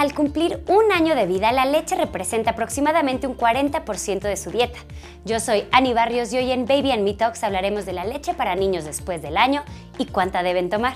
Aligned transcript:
Al 0.00 0.14
cumplir 0.14 0.64
un 0.66 0.92
año 0.92 1.14
de 1.14 1.26
vida, 1.26 1.52
la 1.52 1.66
leche 1.66 1.94
representa 1.94 2.52
aproximadamente 2.52 3.26
un 3.26 3.36
40% 3.36 4.20
de 4.20 4.36
su 4.38 4.50
dieta. 4.50 4.78
Yo 5.26 5.40
soy 5.40 5.64
Ani 5.72 5.92
Barrios 5.92 6.32
y 6.32 6.38
hoy 6.38 6.52
en 6.52 6.64
Baby 6.64 6.92
and 6.92 7.02
Me 7.02 7.12
Talks 7.12 7.44
hablaremos 7.44 7.84
de 7.84 7.92
la 7.92 8.06
leche 8.06 8.32
para 8.32 8.54
niños 8.54 8.86
después 8.86 9.20
del 9.20 9.36
año 9.36 9.62
y 9.98 10.06
cuánta 10.06 10.42
deben 10.42 10.70
tomar. 10.70 10.94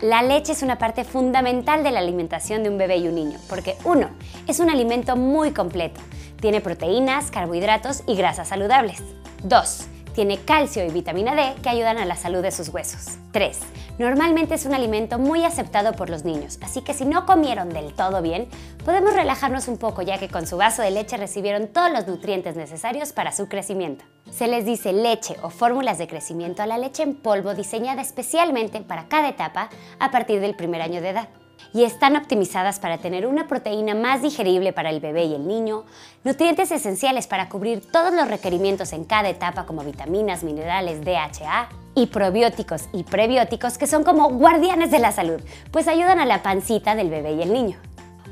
La 0.00 0.22
leche 0.22 0.52
es 0.52 0.62
una 0.62 0.78
parte 0.78 1.04
fundamental 1.04 1.84
de 1.84 1.90
la 1.90 1.98
alimentación 1.98 2.62
de 2.62 2.70
un 2.70 2.78
bebé 2.78 2.96
y 2.96 3.08
un 3.08 3.16
niño, 3.16 3.38
porque 3.46 3.76
uno, 3.84 4.08
es 4.46 4.58
un 4.58 4.70
alimento 4.70 5.16
muy 5.16 5.50
completo. 5.50 6.00
Tiene 6.40 6.62
proteínas, 6.62 7.30
carbohidratos 7.30 8.04
y 8.06 8.16
grasas 8.16 8.48
saludables. 8.48 9.02
2. 9.42 9.89
Tiene 10.14 10.38
calcio 10.38 10.84
y 10.84 10.90
vitamina 10.90 11.34
D 11.34 11.54
que 11.62 11.68
ayudan 11.68 11.98
a 11.98 12.04
la 12.04 12.16
salud 12.16 12.42
de 12.42 12.50
sus 12.50 12.68
huesos. 12.68 13.18
3. 13.32 13.58
Normalmente 13.98 14.54
es 14.54 14.66
un 14.66 14.74
alimento 14.74 15.18
muy 15.18 15.44
aceptado 15.44 15.92
por 15.92 16.10
los 16.10 16.24
niños, 16.24 16.58
así 16.62 16.82
que 16.82 16.94
si 16.94 17.04
no 17.04 17.26
comieron 17.26 17.68
del 17.68 17.94
todo 17.94 18.22
bien, 18.22 18.48
podemos 18.84 19.14
relajarnos 19.14 19.68
un 19.68 19.78
poco 19.78 20.02
ya 20.02 20.18
que 20.18 20.28
con 20.28 20.46
su 20.46 20.56
vaso 20.56 20.82
de 20.82 20.90
leche 20.90 21.16
recibieron 21.16 21.68
todos 21.68 21.92
los 21.92 22.06
nutrientes 22.06 22.56
necesarios 22.56 23.12
para 23.12 23.32
su 23.32 23.48
crecimiento. 23.48 24.04
Se 24.30 24.48
les 24.48 24.64
dice 24.64 24.92
leche 24.92 25.36
o 25.42 25.50
fórmulas 25.50 25.98
de 25.98 26.08
crecimiento 26.08 26.62
a 26.62 26.66
la 26.66 26.78
leche 26.78 27.02
en 27.02 27.14
polvo 27.14 27.54
diseñada 27.54 28.02
especialmente 28.02 28.80
para 28.80 29.08
cada 29.08 29.28
etapa 29.28 29.70
a 29.98 30.10
partir 30.10 30.40
del 30.40 30.56
primer 30.56 30.82
año 30.82 31.00
de 31.00 31.10
edad 31.10 31.28
y 31.72 31.84
están 31.84 32.16
optimizadas 32.16 32.78
para 32.80 32.98
tener 32.98 33.26
una 33.26 33.46
proteína 33.46 33.94
más 33.94 34.22
digerible 34.22 34.72
para 34.72 34.90
el 34.90 35.00
bebé 35.00 35.24
y 35.24 35.34
el 35.34 35.46
niño, 35.46 35.84
nutrientes 36.24 36.70
esenciales 36.70 37.26
para 37.26 37.48
cubrir 37.48 37.80
todos 37.90 38.12
los 38.12 38.28
requerimientos 38.28 38.92
en 38.92 39.04
cada 39.04 39.28
etapa 39.28 39.66
como 39.66 39.82
vitaminas, 39.82 40.42
minerales, 40.42 41.04
DHA, 41.04 41.68
y 41.94 42.06
probióticos 42.06 42.88
y 42.92 43.02
prebióticos 43.02 43.78
que 43.78 43.86
son 43.86 44.04
como 44.04 44.30
guardianes 44.30 44.90
de 44.90 45.00
la 45.00 45.12
salud, 45.12 45.40
pues 45.70 45.88
ayudan 45.88 46.20
a 46.20 46.26
la 46.26 46.42
pancita 46.42 46.94
del 46.94 47.10
bebé 47.10 47.32
y 47.32 47.42
el 47.42 47.52
niño. 47.52 47.78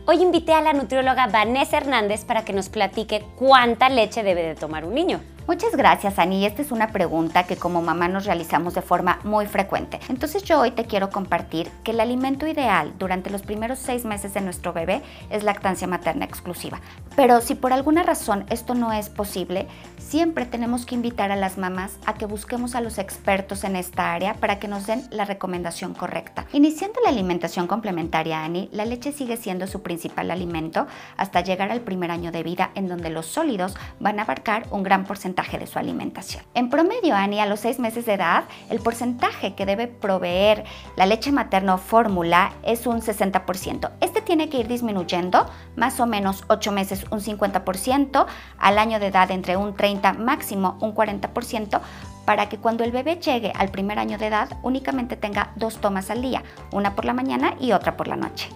Hoy 0.07 0.23
invité 0.23 0.55
a 0.55 0.63
la 0.63 0.73
nutrióloga 0.73 1.27
Vanessa 1.27 1.77
Hernández 1.77 2.25
para 2.25 2.45
que 2.45 2.53
nos 2.53 2.69
platique 2.69 3.27
cuánta 3.37 3.89
leche 3.89 4.23
debe 4.23 4.43
de 4.43 4.55
tomar 4.55 4.85
un 4.85 4.95
niño. 4.95 5.21
Muchas 5.49 5.75
gracias, 5.75 6.19
Ani. 6.19 6.45
Esta 6.45 6.61
es 6.61 6.73
una 6.73 6.89
pregunta 6.89 7.45
que 7.45 7.57
como 7.57 7.81
mamá 7.81 8.07
nos 8.07 8.27
realizamos 8.27 8.75
de 8.75 8.83
forma 8.83 9.19
muy 9.25 9.47
frecuente. 9.47 9.99
Entonces 10.11 10.43
yo 10.43 10.61
hoy 10.61 10.73
te 10.73 10.85
quiero 10.85 11.09
compartir 11.09 11.71
que 11.85 11.93
el 11.93 12.01
alimento 12.01 12.47
ideal 12.47 12.93
durante 12.99 13.31
los 13.31 13.41
primeros 13.41 13.79
seis 13.79 14.05
meses 14.05 14.35
de 14.35 14.43
nuestro 14.43 14.75
bebé 14.75 15.01
es 15.31 15.45
lactancia 15.45 15.87
materna 15.87 16.27
exclusiva. 16.27 16.83
Pero 17.17 17.41
si 17.41 17.55
por 17.55 17.73
alguna 17.73 18.03
razón 18.03 18.45
esto 18.51 18.75
no 18.75 18.93
es 18.93 19.09
posible, 19.09 19.67
siempre 19.97 20.45
tenemos 20.45 20.85
que 20.85 20.95
invitar 20.95 21.33
a 21.33 21.37
las 21.37 21.57
mamás 21.57 21.99
a 22.05 22.13
que 22.13 22.27
busquemos 22.27 22.75
a 22.75 22.83
los 22.83 22.99
expertos 22.99 23.65
en 23.65 23.77
esta 23.77 24.13
área 24.13 24.35
para 24.35 24.59
que 24.59 24.69
nos 24.69 24.87
den 24.87 25.05
la 25.11 25.25
recomendación 25.25 25.95
correcta. 25.95 26.45
Iniciando 26.53 27.01
la 27.03 27.09
alimentación 27.09 27.67
complementaria, 27.67 28.45
Ani, 28.45 28.69
la 28.71 28.85
leche 28.85 29.13
sigue 29.13 29.39
siendo 29.39 29.67
su 29.67 29.81
principal 29.81 30.31
alimento 30.31 30.87
hasta 31.17 31.41
llegar 31.41 31.71
al 31.71 31.81
primer 31.81 32.11
año 32.11 32.33
de 32.33 32.43
vida 32.43 32.71
en 32.75 32.87
donde 32.87 33.09
los 33.09 33.25
sólidos 33.25 33.75
van 33.99 34.19
a 34.19 34.25
abarcar 34.25 34.67
un 34.71 34.83
gran 34.83 35.05
porcentaje 35.07 35.38
de 35.39 35.67
su 35.69 35.79
alimentación. 35.79 36.43
En 36.55 36.69
promedio, 36.69 37.15
Ani, 37.15 37.39
a 37.39 37.47
los 37.47 37.61
seis 37.61 37.79
meses 37.79 38.07
de 38.07 38.15
edad, 38.15 38.45
el 38.71 38.81
porcentaje 38.81 39.55
que 39.55 39.67
debe 39.67 39.87
proveer 39.87 40.65
la 40.97 41.07
leche 41.07 41.31
materna 41.31 41.75
o 41.75 41.79
fórmula 41.79 42.53
es 42.65 42.87
un 42.89 43.01
60%. 43.01 43.91
Este 44.01 44.21
tiene 44.21 44.49
que 44.49 44.59
ir 44.59 44.67
disminuyendo, 44.67 45.47
más 45.77 46.01
o 46.01 46.07
menos 46.07 46.45
8 46.49 46.73
meses 46.73 47.07
un 47.11 47.21
50%, 47.21 48.27
al 48.59 48.79
año 48.79 48.99
de 48.99 49.07
edad 49.07 49.31
entre 49.31 49.57
un 49.57 49.77
30 49.77 50.15
máximo 50.15 50.77
un 50.81 50.93
40%, 50.93 51.81
para 52.25 52.49
que 52.49 52.59
cuando 52.59 52.83
el 52.83 52.91
bebé 52.91 53.17
llegue 53.17 53.53
al 53.55 53.71
primer 53.71 54.01
año 54.01 54.19
de 54.19 54.27
edad 54.27 54.59
únicamente 54.63 55.17
tenga 55.17 55.53
dos 55.55 55.81
tomas 55.81 56.11
al 56.11 56.21
día, 56.21 56.43
una 56.73 56.97
por 56.97 57.05
la 57.05 57.15
mañana 57.15 57.55
y 57.61 57.73
otra 57.73 57.97
por 57.97 58.09
la 58.09 58.17
noche. 58.17 58.51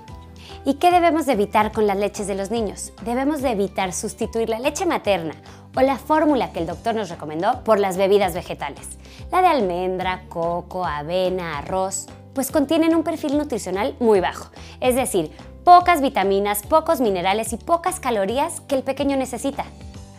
¿Y 0.64 0.74
qué 0.74 0.90
debemos 0.90 1.26
de 1.26 1.32
evitar 1.32 1.72
con 1.72 1.86
las 1.86 1.96
leches 1.96 2.26
de 2.26 2.36
los 2.36 2.50
niños? 2.50 2.92
Debemos 3.04 3.42
de 3.42 3.50
evitar 3.50 3.92
sustituir 3.92 4.48
la 4.48 4.60
leche 4.60 4.86
materna 4.86 5.34
o 5.76 5.80
la 5.80 5.98
fórmula 5.98 6.52
que 6.52 6.60
el 6.60 6.66
doctor 6.66 6.94
nos 6.94 7.08
recomendó 7.08 7.64
por 7.64 7.78
las 7.78 7.96
bebidas 7.96 8.34
vegetales. 8.34 8.88
La 9.30 9.40
de 9.40 9.48
almendra, 9.48 10.24
coco, 10.28 10.84
avena, 10.84 11.58
arroz, 11.58 12.06
pues 12.34 12.50
contienen 12.50 12.94
un 12.94 13.02
perfil 13.02 13.38
nutricional 13.38 13.94
muy 14.00 14.20
bajo, 14.20 14.50
es 14.80 14.94
decir, 14.94 15.30
pocas 15.64 16.00
vitaminas, 16.00 16.62
pocos 16.62 17.00
minerales 17.00 17.52
y 17.52 17.56
pocas 17.56 18.00
calorías 18.00 18.60
que 18.62 18.74
el 18.74 18.82
pequeño 18.82 19.16
necesita. 19.16 19.64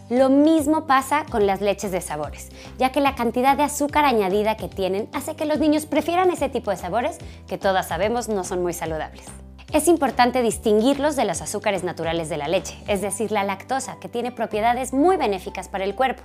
Lo 0.10 0.30
mismo 0.30 0.86
pasa 0.86 1.26
con 1.30 1.48
las 1.48 1.62
leches 1.62 1.92
de 1.92 2.02
sabores, 2.02 2.50
ya 2.78 2.92
que 2.92 3.02
la 3.02 3.16
cantidad 3.16 3.58
de 3.58 3.64
azúcar 3.64 4.06
añadida 4.06 4.58
que 4.58 4.68
tienen 4.68 5.10
hace 5.14 5.36
que 5.36 5.46
los 5.46 5.60
niños 5.60 5.86
prefieran 5.86 6.30
ese 6.30 6.50
tipo 6.50 6.72
de 6.72 6.78
sabores 6.78 7.18
que 7.48 7.58
todas 7.58 7.88
sabemos 7.88 8.28
no 8.28 8.44
son 8.44 8.62
muy 8.62 8.74
saludables. 8.74 9.26
Es 9.74 9.88
importante 9.88 10.44
distinguirlos 10.44 11.16
de 11.16 11.26
los 11.26 11.42
azúcares 11.42 11.84
naturales 11.84 12.30
de 12.30 12.38
la 12.38 12.48
leche, 12.48 12.78
es 12.88 13.02
decir, 13.02 13.32
la 13.32 13.44
lactosa, 13.44 14.00
que 14.00 14.08
tiene 14.08 14.32
propiedades 14.32 14.94
muy 14.94 15.18
benéficas 15.18 15.68
para 15.68 15.84
el 15.84 15.96
cuerpo, 15.96 16.22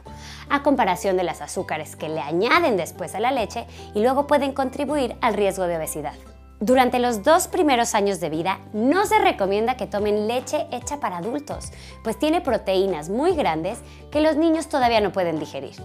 a 0.51 0.63
comparación 0.63 1.17
de 1.17 1.23
las 1.23 1.41
azúcares 1.41 1.97
que 1.97 2.11
le 2.11 2.21
añaden 2.21 2.77
después 2.77 3.15
a 3.15 3.21
la 3.21 3.33
leche 3.33 3.67
y 3.95 4.03
luego 4.03 4.27
pueden 4.27 4.53
contribuir 4.53 5.17
al 5.23 5.33
riesgo 5.33 5.65
de 5.65 5.79
obesidad. 5.79 6.13
Durante 6.61 6.99
los 6.99 7.23
dos 7.23 7.49
primeros 7.49 7.95
años 7.95 8.21
de 8.21 8.29
vida 8.29 8.59
no 8.75 9.07
se 9.07 9.19
recomienda 9.19 9.79
que 9.79 9.87
tomen 9.87 10.29
leche 10.29 10.67
hecha 10.71 11.01
para 11.01 11.17
adultos, 11.17 11.73
pues 12.05 12.19
tiene 12.19 12.43
proteínas 12.43 13.09
muy 13.09 13.35
grandes 13.35 13.79
que 14.11 14.21
los 14.21 14.37
niños 14.37 14.69
todavía 14.69 15.01
no 15.01 15.11
pueden 15.11 15.39
digerir. 15.39 15.77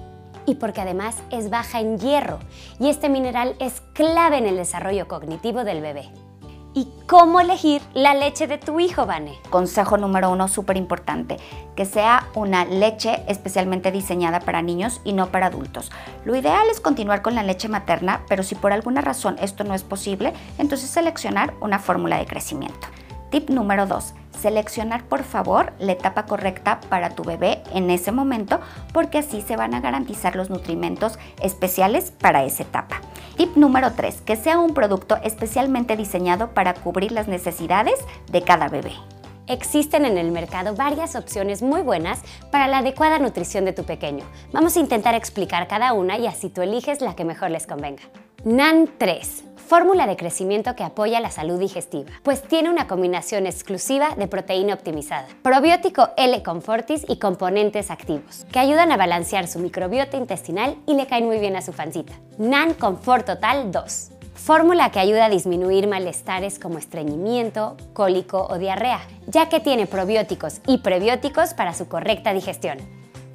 Y 0.45 0.56
porque 0.56 0.81
además 0.81 1.16
es 1.31 1.50
baja 1.50 1.80
en 1.80 1.97
hierro, 1.97 2.40
y 2.78 2.90
este 2.90 3.07
mineral 3.07 3.56
es 3.59 3.80
clave 3.94 4.40
en 4.40 4.47
el 4.47 4.57
desarrollo 4.57 5.07
cognitivo 5.07 5.63
del 5.63 5.80
bebé. 5.80 6.09
¿Y 6.75 6.88
cómo 7.07 7.39
elegir 7.39 7.84
la 7.94 8.16
leche 8.16 8.47
de 8.47 8.57
tu 8.57 8.79
hijo, 8.79 9.06
Vane? 9.06 9.38
Consejo 9.51 9.95
número 9.97 10.31
uno, 10.31 10.47
súper 10.47 10.75
importante, 10.75 11.38
que 11.75 11.85
sea 11.85 12.28
una 12.34 12.66
leche 12.66 13.23
especialmente 13.28 13.91
diseñada 13.91 14.39
para 14.39 14.63
niños 14.63 15.00
y 15.03 15.13
no 15.13 15.28
para 15.28 15.47
adultos. 15.47 15.91
Lo 16.25 16.35
ideal 16.35 16.66
es 16.72 16.79
continuar 16.79 17.22
con 17.22 17.35
la 17.35 17.44
leche 17.44 17.69
materna, 17.69 18.22
pero 18.28 18.41
si 18.41 18.56
por 18.56 18.73
alguna 18.73 19.01
razón 19.01 19.35
esto 19.39 19.63
no 19.63 19.75
es 19.75 19.83
posible, 19.83 20.33
entonces 20.57 20.89
seleccionar 20.89 21.53
una 21.62 21.78
fórmula 21.78 22.17
de 22.17 22.25
crecimiento. 22.25 22.88
Tip 23.29 23.51
número 23.51 23.85
2. 23.85 24.16
Seleccionar 24.41 25.03
por 25.03 25.23
favor 25.23 25.73
la 25.78 25.91
etapa 25.91 26.25
correcta 26.25 26.81
para 26.89 27.12
tu 27.12 27.23
bebé 27.23 27.62
en 27.73 27.91
ese 27.91 28.12
momento 28.12 28.59
porque 28.94 29.19
así 29.19 29.41
se 29.41 29.56
van 29.56 29.75
a 29.75 29.79
garantizar 29.79 30.35
los 30.35 30.50
nutrimentos 30.50 31.19
especiales 31.39 32.12
para 32.12 32.44
esa 32.44 32.63
etapa. 32.63 33.00
Tip 33.38 33.55
número 33.55 33.94
3. 33.94 34.21
Que 34.21 34.35
sea 34.35 34.59
un 34.59 34.73
producto 34.73 35.17
especialmente 35.23 35.97
diseñado 35.97 36.51
para 36.51 36.73
cubrir 36.73 37.11
las 37.11 37.27
necesidades 37.27 37.99
de 38.31 38.41
cada 38.44 38.69
bebé. 38.69 38.94
Existen 39.47 40.05
en 40.05 40.17
el 40.17 40.31
mercado 40.31 40.75
varias 40.75 41.15
opciones 41.15 41.61
muy 41.61 41.81
buenas 41.81 42.21
para 42.51 42.67
la 42.67 42.79
adecuada 42.79 43.19
nutrición 43.19 43.65
de 43.65 43.73
tu 43.73 43.83
pequeño. 43.83 44.25
Vamos 44.51 44.77
a 44.77 44.79
intentar 44.79 45.15
explicar 45.15 45.67
cada 45.67 45.93
una 45.93 46.17
y 46.17 46.27
así 46.27 46.49
tú 46.49 46.61
eliges 46.61 47.01
la 47.01 47.15
que 47.15 47.25
mejor 47.25 47.51
les 47.51 47.67
convenga. 47.67 48.03
NAN 48.45 48.89
3 48.97 49.43
fórmula 49.63 50.05
de 50.05 50.17
crecimiento 50.17 50.75
que 50.75 50.83
apoya 50.83 51.19
la 51.19 51.31
salud 51.31 51.59
digestiva, 51.59 52.11
pues 52.21 52.43
tiene 52.43 52.69
una 52.69 52.85
combinación 52.85 53.47
exclusiva 53.47 54.13
de 54.15 54.27
proteína 54.27 54.75
optimizada, 54.75 55.25
probiótico 55.41 56.09
L-Confortis 56.15 57.05
y 57.07 57.17
componentes 57.17 57.89
activos, 57.89 58.45
que 58.51 58.59
ayudan 58.59 58.91
a 58.91 58.97
balancear 58.97 59.47
su 59.47 59.57
microbiota 59.57 60.17
intestinal 60.17 60.75
y 60.85 60.93
le 60.93 61.07
caen 61.07 61.25
muy 61.25 61.39
bien 61.39 61.55
a 61.55 61.63
su 61.63 61.71
pancita. 61.71 62.13
NAN 62.37 62.75
Confort 62.75 63.25
Total 63.25 63.71
2. 63.71 64.11
Fórmula 64.43 64.91
que 64.91 64.99
ayuda 64.99 65.27
a 65.27 65.29
disminuir 65.29 65.87
malestares 65.87 66.59
como 66.59 66.77
estreñimiento, 66.77 67.77
cólico 67.93 68.45
o 68.49 68.57
diarrea, 68.57 68.99
ya 69.25 69.47
que 69.47 69.61
tiene 69.61 69.87
probióticos 69.87 70.59
y 70.67 70.79
prebióticos 70.79 71.53
para 71.53 71.73
su 71.73 71.87
correcta 71.87 72.33
digestión. 72.33 72.77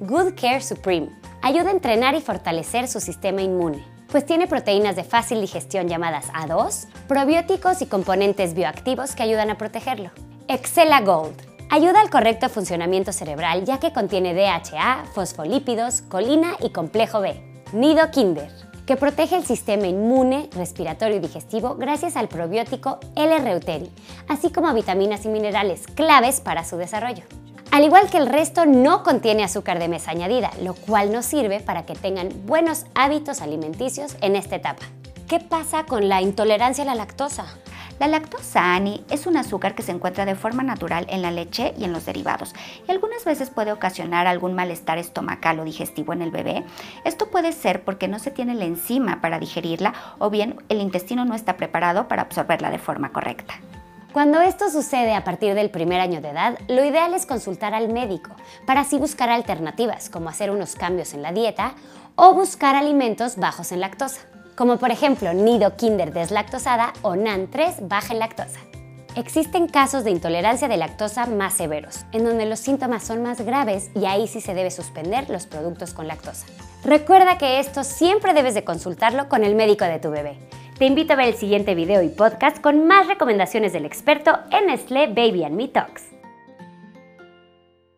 Good 0.01 0.35
Care 0.39 0.61
Supreme. 0.61 1.09
Ayuda 1.41 1.69
a 1.69 1.73
entrenar 1.73 2.13
y 2.13 2.21
fortalecer 2.21 2.87
su 2.87 2.99
sistema 2.99 3.41
inmune 3.41 3.83
pues 4.11 4.25
tiene 4.25 4.47
proteínas 4.47 4.95
de 4.95 5.03
fácil 5.03 5.41
digestión 5.41 5.87
llamadas 5.87 6.31
A2, 6.31 6.87
probióticos 7.07 7.81
y 7.81 7.87
componentes 7.87 8.53
bioactivos 8.53 9.15
que 9.15 9.23
ayudan 9.23 9.49
a 9.49 9.57
protegerlo. 9.57 10.11
Excella 10.47 11.01
Gold 11.01 11.41
ayuda 11.71 12.01
al 12.01 12.11
correcto 12.11 12.49
funcionamiento 12.49 13.13
cerebral 13.13 13.65
ya 13.65 13.79
que 13.79 13.93
contiene 13.93 14.35
DHA, 14.35 15.05
fosfolípidos, 15.13 16.01
colina 16.01 16.53
y 16.59 16.69
complejo 16.69 17.19
B. 17.19 17.41
Nido 17.73 18.09
Kinder 18.11 18.68
que 18.89 18.97
protege 18.97 19.35
el 19.35 19.45
sistema 19.45 19.85
inmune, 19.85 20.49
respiratorio 20.55 21.17
y 21.17 21.19
digestivo 21.19 21.75
gracias 21.75 22.15
al 22.15 22.27
probiótico 22.27 22.99
L-reuteri, 23.15 23.87
así 24.27 24.49
como 24.49 24.67
a 24.67 24.73
vitaminas 24.73 25.25
y 25.25 25.27
minerales 25.27 25.85
claves 25.85 26.41
para 26.41 26.65
su 26.65 26.75
desarrollo. 26.75 27.21
Al 27.69 27.83
igual 27.83 28.09
que 28.09 28.17
el 28.17 28.25
resto, 28.25 28.65
no 28.65 29.03
contiene 29.03 29.43
azúcar 29.43 29.77
de 29.77 29.89
mesa 29.89 30.09
añadida, 30.09 30.49
lo 30.63 30.73
cual 30.73 31.11
nos 31.11 31.27
sirve 31.27 31.59
para 31.59 31.85
que 31.85 31.93
tengan 31.93 32.29
buenos 32.47 32.87
hábitos 32.95 33.43
alimenticios 33.43 34.15
en 34.21 34.35
esta 34.35 34.55
etapa. 34.55 34.87
¿Qué 35.27 35.39
pasa 35.39 35.83
con 35.83 36.09
la 36.09 36.23
intolerancia 36.23 36.83
a 36.83 36.87
la 36.87 36.95
lactosa? 36.95 37.45
La 37.99 38.07
lactosa, 38.07 38.75
Ani, 38.75 39.03
es 39.09 39.27
un 39.27 39.35
azúcar 39.35 39.75
que 39.75 39.83
se 39.83 39.91
encuentra 39.91 40.25
de 40.25 40.35
forma 40.35 40.63
natural 40.63 41.05
en 41.09 41.21
la 41.21 41.31
leche 41.31 41.73
y 41.77 41.83
en 41.83 41.91
los 41.91 42.05
derivados 42.05 42.55
y 42.87 42.91
algunas 42.91 43.25
veces 43.25 43.49
puede 43.49 43.73
ocasionar 43.73 44.25
algún 44.25 44.53
malestar 44.53 44.97
estomacal 44.97 45.59
o 45.59 45.65
digestivo 45.65 46.13
en 46.13 46.21
el 46.21 46.31
bebé. 46.31 46.63
Esto 47.03 47.29
puede 47.29 47.51
ser 47.51 47.83
porque 47.83 48.07
no 48.07 48.17
se 48.17 48.31
tiene 48.31 48.55
la 48.55 48.63
enzima 48.63 49.19
para 49.19 49.37
digerirla 49.37 49.93
o 50.17 50.29
bien 50.29 50.63
el 50.69 50.79
intestino 50.79 51.25
no 51.25 51.35
está 51.35 51.57
preparado 51.57 52.07
para 52.07 52.21
absorberla 52.21 52.71
de 52.71 52.79
forma 52.79 53.11
correcta. 53.11 53.55
Cuando 54.13 54.39
esto 54.39 54.69
sucede 54.69 55.13
a 55.13 55.25
partir 55.25 55.53
del 55.53 55.69
primer 55.69 55.99
año 55.99 56.21
de 56.21 56.29
edad, 56.29 56.57
lo 56.69 56.85
ideal 56.85 57.13
es 57.13 57.25
consultar 57.25 57.73
al 57.73 57.89
médico 57.89 58.31
para 58.65 58.81
así 58.81 58.97
buscar 58.97 59.29
alternativas 59.29 60.09
como 60.09 60.29
hacer 60.29 60.51
unos 60.51 60.75
cambios 60.75 61.13
en 61.13 61.21
la 61.21 61.33
dieta 61.33 61.73
o 62.15 62.33
buscar 62.33 62.75
alimentos 62.75 63.35
bajos 63.35 63.73
en 63.73 63.81
lactosa, 63.81 64.21
como 64.59 64.77
por 64.77 64.91
ejemplo 64.91 65.33
nido 65.33 65.77
Kinder 65.77 66.11
deslactosada 66.11 66.91
o 67.01 67.13
NAN3 67.13 67.87
baja 67.87 68.11
en 68.11 68.19
lactosa. 68.19 68.59
Existen 69.15 69.69
casos 69.69 70.03
de 70.03 70.11
intolerancia 70.11 70.67
de 70.67 70.75
lactosa 70.75 71.27
más 71.27 71.53
severos, 71.53 72.03
en 72.11 72.25
donde 72.25 72.45
los 72.45 72.59
síntomas 72.59 73.03
son 73.03 73.23
más 73.23 73.39
graves 73.39 73.89
y 73.95 74.03
ahí 74.03 74.27
sí 74.27 74.41
se 74.41 74.53
debe 74.53 74.69
suspender 74.69 75.29
los 75.29 75.45
productos 75.45 75.93
con 75.93 76.07
lactosa. 76.07 76.45
Recuerda 76.83 77.37
que 77.37 77.61
esto 77.61 77.85
siempre 77.85 78.33
debes 78.33 78.53
de 78.53 78.65
consultarlo 78.65 79.29
con 79.29 79.45
el 79.45 79.55
médico 79.55 79.85
de 79.85 79.99
tu 79.99 80.11
bebé. 80.11 80.37
Te 80.77 80.85
invito 80.85 81.13
a 81.13 81.15
ver 81.15 81.29
el 81.29 81.35
siguiente 81.35 81.73
video 81.73 82.03
y 82.03 82.09
podcast 82.09 82.59
con 82.59 82.85
más 82.85 83.07
recomendaciones 83.07 83.71
del 83.71 83.85
experto 83.85 84.39
en 84.51 84.65
Nestlé 84.65 85.07
Baby 85.07 85.45
and 85.45 85.55
Me 85.55 85.69
Talks. 85.69 86.18